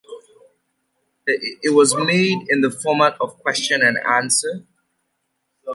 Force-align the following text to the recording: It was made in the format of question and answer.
It 1.27 1.75
was 1.75 1.95
made 1.95 2.47
in 2.49 2.61
the 2.61 2.71
format 2.71 3.17
of 3.21 3.37
question 3.37 3.83
and 3.83 3.99
answer. 3.99 4.65